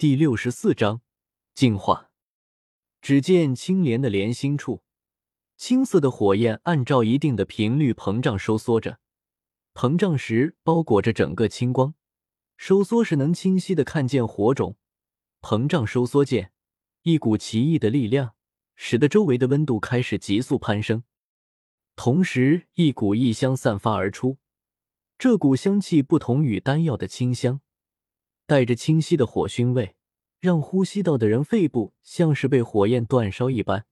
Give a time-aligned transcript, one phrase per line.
[0.00, 1.02] 第六十四章
[1.52, 2.10] 进化。
[3.02, 4.82] 只见青莲的莲心处，
[5.58, 8.98] 青色的火焰按照一定的频率膨胀收缩着，
[9.74, 11.92] 膨胀时包裹着整个青光，
[12.56, 14.78] 收缩时能清晰的看见火种。
[15.42, 16.50] 膨胀收缩间，
[17.02, 18.32] 一股奇异的力量
[18.76, 21.04] 使得周围的温度开始急速攀升，
[21.94, 24.38] 同时一股异香散发而出。
[25.18, 27.60] 这股香气不同于丹药的清香。
[28.50, 29.94] 带着清晰的火熏味，
[30.40, 33.86] 让呼吸道的人肺部像是被火焰煅烧一般。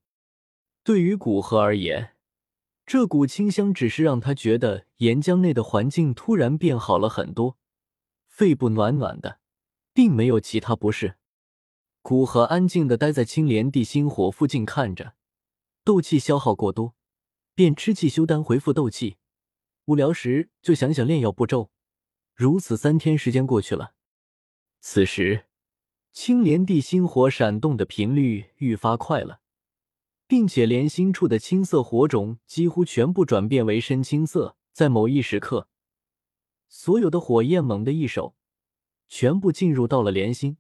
[0.83, 2.17] 对于古河而言，
[2.85, 7.57] 这股清香只是让他觉得岩浆内的环境突然变好了很多，
[8.27, 9.39] 肺部暖暖的，
[9.95, 11.15] 并没有其他不适。
[12.03, 15.15] 古河安静的待在青莲地心火附近看着，
[15.85, 16.97] 斗气消耗过多，
[17.55, 19.19] 便吃气修丹回复斗气。
[19.85, 21.71] 无聊时就想想炼药步骤，
[22.35, 23.93] 如此三天时间过去了。
[24.91, 25.45] 此时，
[26.15, 29.43] 青莲地心火闪动的频率愈发快了，
[30.27, 34.57] 并且莲心处的青色火种几乎全部转变为深青色。
[34.73, 35.69] 在某一时刻，
[36.69, 38.35] 所有的火焰猛地一手，
[39.09, 40.57] 全部进入到了莲心，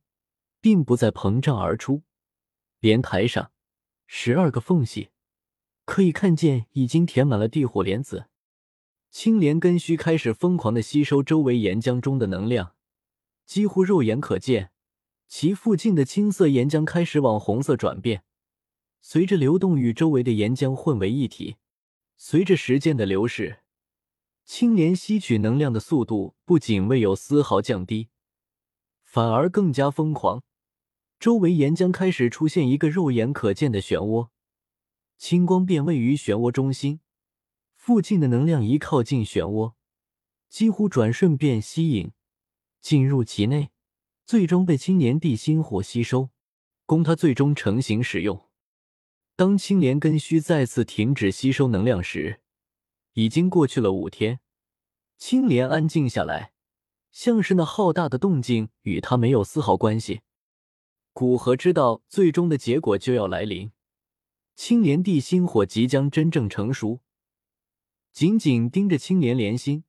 [0.60, 2.02] 并不再膨胀而出。
[2.80, 3.50] 莲台上
[4.06, 5.08] 十二个缝隙，
[5.86, 8.26] 可以看见已经填满了地火莲子。
[9.10, 12.74] 青莲根须开始疯狂的吸收周围岩浆中的能量。
[13.48, 14.72] 几乎肉眼可见，
[15.26, 18.22] 其附近的青色岩浆开始往红色转变，
[19.00, 21.56] 随着流动与周围的岩浆混为一体。
[22.18, 23.60] 随着时间的流逝，
[24.44, 28.10] 青莲吸取能量的速度不仅未有丝毫降低，
[29.02, 30.42] 反而更加疯狂。
[31.18, 34.28] 周围岩浆开始出现一个肉眼可见的漩涡，
[35.16, 37.00] 青光便位于漩涡中心。
[37.74, 39.72] 附近的能量一靠近漩涡，
[40.50, 42.12] 几乎转瞬便吸引。
[42.80, 43.70] 进入其内，
[44.24, 46.30] 最终被青莲地心火吸收，
[46.86, 48.48] 供他最终成型使用。
[49.36, 52.40] 当青莲根须再次停止吸收能量时，
[53.12, 54.40] 已经过去了五天。
[55.16, 56.52] 青莲安静下来，
[57.10, 60.20] 像是那浩大的动静与他没有丝毫关系。
[61.12, 63.72] 古河知道最终的结果就要来临，
[64.54, 67.00] 青莲地心火即将真正成熟，
[68.12, 69.82] 紧紧盯着青莲莲心。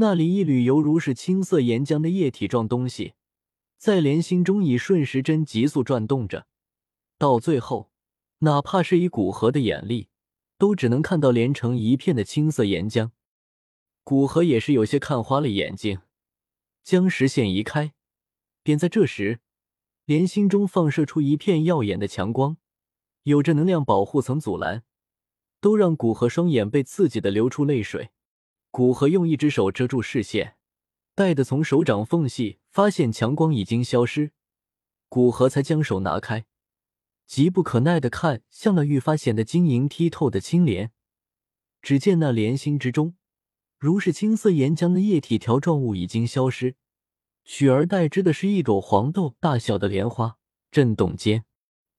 [0.00, 3.14] 那里一缕犹如是青色岩浆的液体状东西，
[3.76, 6.46] 在莲心中以顺时针急速转动着，
[7.18, 7.90] 到最后，
[8.38, 10.06] 哪怕是以古河的眼力，
[10.56, 13.10] 都只能看到连成一片的青色岩浆。
[14.04, 15.98] 古河也是有些看花了眼睛，
[16.84, 17.92] 将视线移开，
[18.62, 19.40] 便在这时，
[20.04, 22.56] 莲心中放射出一片耀眼的强光，
[23.24, 24.84] 有着能量保护层阻拦，
[25.60, 28.10] 都让古河双眼被刺激的流出泪水。
[28.78, 30.54] 古河用一只手遮住视线，
[31.16, 34.30] 待得从手掌缝隙发现强光已经消失，
[35.08, 36.46] 古河才将手拿开，
[37.26, 40.92] 急不可耐的看向那愈发显得晶莹剔透的青莲。
[41.82, 43.16] 只见那莲心之中，
[43.80, 46.76] 如是青色岩浆的液体条状物已经消失，
[47.44, 50.38] 取而代之的是一朵黄豆大小的莲花。
[50.70, 51.44] 震动间，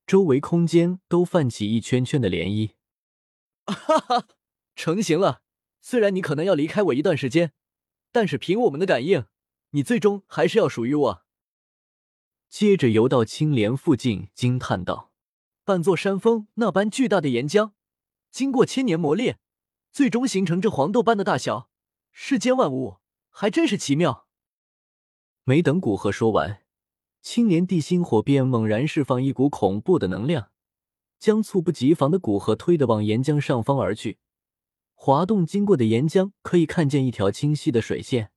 [0.07, 2.71] 周围空间都泛起一圈圈的涟漪。
[3.67, 4.27] 哈哈，
[4.77, 5.41] 成型了！
[5.81, 7.53] 虽然你可能要离开我一段时间，
[8.11, 9.25] 但是凭我们的感应，
[9.71, 11.25] 你最终还是要属于我。
[12.49, 15.11] 接着游到青莲附近，惊叹道
[15.63, 17.73] ：“半座山峰那般巨大的岩浆，
[18.31, 19.39] 经过千年磨练，
[19.91, 21.69] 最终形成这黄豆般的大小。
[22.11, 22.97] 世间万物
[23.29, 24.27] 还真是奇妙。”
[25.45, 26.63] 没等古鹤说完，
[27.21, 30.51] 青莲地心火便猛然释放一股恐怖的能量，
[31.19, 34.17] 将猝不及防的古鹤推得往岩浆上方而去。
[35.01, 38.31] 滑动经过的岩浆可以看见一条清晰的水线。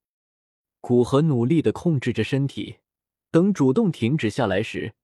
[0.81, 2.77] 古河努力的控制着身体，
[3.33, 4.95] 等主动停止下来时，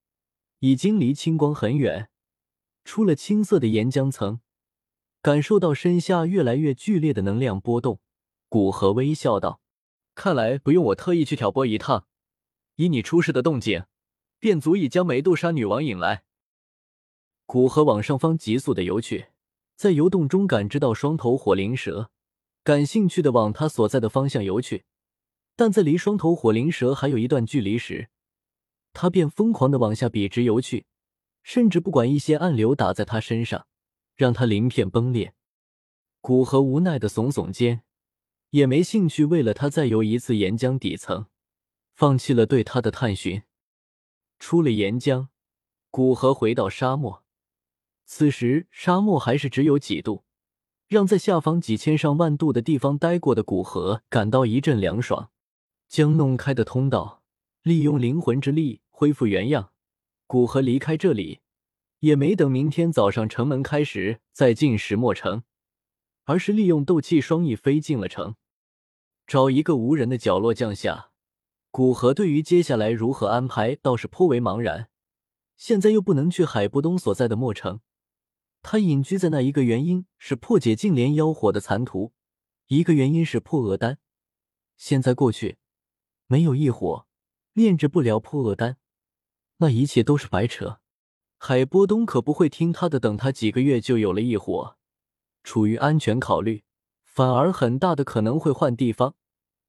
[0.61, 2.11] 已经离青光很远，
[2.85, 4.39] 出了青色的岩浆层。
[5.21, 7.99] 感受到身下越来越剧烈的能量波动，
[8.49, 9.61] 古河微笑道
[10.15, 12.07] ：“看来不用我特意去挑拨一趟，
[12.77, 13.83] 以你出世的动静，
[14.39, 16.23] 便足以将梅杜莎女王引来。”
[17.47, 19.31] 古河往上方急速的游去。
[19.79, 22.11] 在游动中感知到双头火灵蛇，
[22.65, 24.85] 感兴趣的往他所在的方向游去，
[25.55, 28.09] 但在离双头火灵蛇还有一段距离时，
[28.93, 30.87] 他便疯狂的往下笔直游去，
[31.45, 33.69] 甚至不管一些暗流打在他身上，
[34.17, 35.33] 让他鳞片崩裂。
[36.21, 37.85] 古河无奈的耸耸肩，
[38.51, 41.27] 也没兴趣为了他再游一次岩浆底层，
[41.95, 43.45] 放弃了对他的探寻。
[44.41, 45.29] 出了岩浆，
[45.93, 47.23] 古河回到沙漠。
[48.11, 50.25] 此时沙漠还是只有几度，
[50.89, 55.31] 让在下方几千上万度的地方待过的古河感到一阵凉爽。
[55.89, 57.23] 将弄开的通道，
[57.63, 59.73] 利用灵魂之力恢复原样，
[60.27, 61.41] 古河离开这里，
[62.01, 65.43] 也没等明天早上城门开时再进石墨城，
[66.25, 68.37] 而是利用斗气双翼飞进了城，
[69.27, 71.11] 找一个无人的角落降下。
[71.71, 74.89] 古河对于接下来如何安排倒是颇为茫然，
[75.59, 77.81] 现在又不能去海波东所在的墨城，
[78.71, 82.13] 他隐居在那一个原因是破解净莲妖火的残图，
[82.67, 83.97] 一个原因是破厄丹，
[84.77, 85.57] 现在过去
[86.27, 87.07] 没有异火。
[87.55, 88.77] 炼制不了破厄丹，
[89.57, 90.81] 那一切都是白扯。
[91.39, 94.77] 海波东可不会听他的，等他几个月就有了异火。
[95.43, 96.63] 出于安全考虑，
[97.07, 99.15] 反而很大的可能会换地方。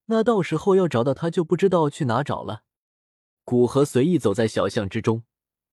[0.08, 2.64] 那到时候要找到他，就不知道去哪找了。
[3.46, 5.24] 古河随意走在小巷之中，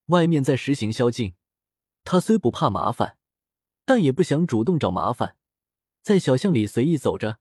[0.06, 1.34] 外面在实行宵禁。
[2.04, 3.15] 他虽不怕麻烦，
[3.86, 5.36] 但也不想主动找麻烦。
[6.02, 7.38] 在小巷里随意走着，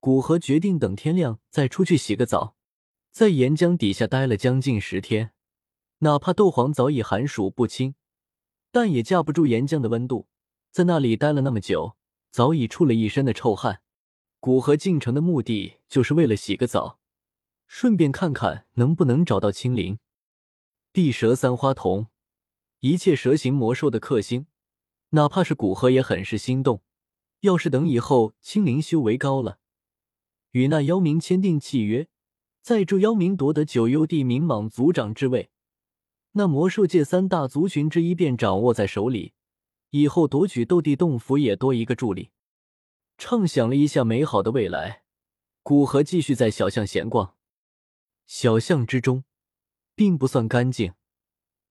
[0.00, 2.56] 古河决定等天亮再出去洗个澡。
[3.12, 5.32] 在岩浆底下待了将近十天，
[5.98, 7.94] 哪怕斗皇早已寒暑不侵，
[8.70, 10.26] 但也架不住岩浆的温度。
[10.70, 11.96] 在那里待了那么久，
[12.30, 13.82] 早已出了一身的臭汗。
[14.40, 16.98] 古河进城的目的就是为了洗个澡，
[17.66, 19.98] 顺便看看能不能找到青灵、
[20.92, 22.06] 地蛇、三花瞳，
[22.80, 24.46] 一切蛇形魔兽的克星。
[25.14, 26.82] 哪怕是古河也很是心动。
[27.40, 29.58] 要是等以后青灵修为高了，
[30.52, 32.06] 与那妖冥签订契约。
[32.60, 35.50] 再助妖冥夺得九幽地冥蟒族长之位，
[36.32, 39.32] 那魔兽界三大族群之一便掌握在手里，
[39.90, 42.30] 以后夺取斗帝洞府也多一个助力。
[43.18, 45.02] 畅想了一下美好的未来，
[45.64, 47.34] 古河继续在小巷闲逛。
[48.28, 49.24] 小巷之中
[49.96, 50.94] 并不算干净，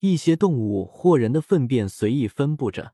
[0.02, 2.94] 一些动物或人的粪便随意分布着，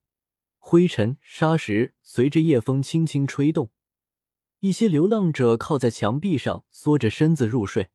[0.69, 3.71] 灰尘、沙石随着夜风轻轻吹动。
[4.59, 7.87] 一些流浪者靠在墙壁上，缩着身子入睡。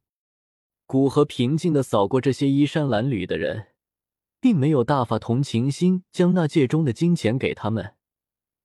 [0.87, 3.67] 古河平静的扫过这些衣衫褴褛的人，
[4.41, 7.95] 并没有大发同情心，将那戒中的金钱给他们。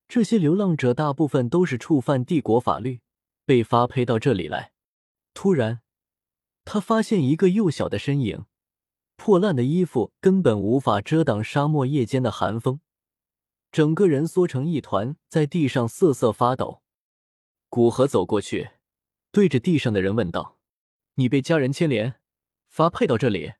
[0.07, 3.01] 这些流浪者大部分都是触犯帝国法律，
[3.45, 4.71] 被发配到这里来。
[5.33, 5.81] 突然，
[6.63, 8.45] 他发现一个幼小的身影，
[9.18, 12.80] 破烂的衣服根本无法遮挡沙漠夜间的寒风，
[13.71, 16.81] 整个人缩成一团，在地上瑟瑟发抖。
[17.69, 18.71] 古河走过去，
[19.31, 20.57] 对着地上的人问道
[21.15, 22.15] ：“你被家人牵连，
[22.67, 23.53] 发配到这里。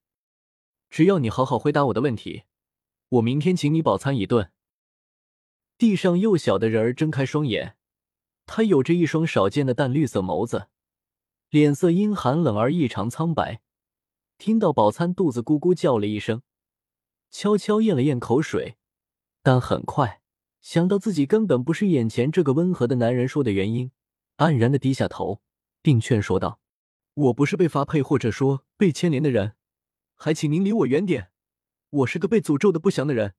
[0.90, 2.44] 只要你好好回答我的问题，
[3.10, 4.52] 我明天请你饱餐一顿。”
[5.78, 7.78] 地上幼小的人儿睁开双眼，
[8.48, 10.70] 他有着一双少见的淡绿色眸子，
[11.50, 13.62] 脸色阴寒冷而异常苍白。
[14.40, 16.42] 听到饱餐，肚子咕咕叫了一声，
[17.30, 18.77] 悄悄咽了咽口水，
[19.48, 20.20] 但很快
[20.60, 23.92] 想到自己根本不是眼前这个温和的男人说的原因。
[24.36, 25.42] 黯然的低下头，
[25.82, 26.60] 并劝说道
[27.16, 29.54] ：“我不是被发配或者说被牵连的人，
[30.16, 31.32] 还请您离我远点。
[31.90, 33.36] 我是个被诅咒的不祥的人，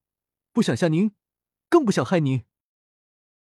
[0.51, 1.13] 不想吓您，
[1.69, 2.45] 更不想害您。”